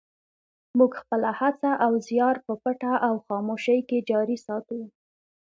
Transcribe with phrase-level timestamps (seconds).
[0.77, 4.79] موږ خپله هڅه او زیار په پټه او خاموشۍ کې جاري ساتو.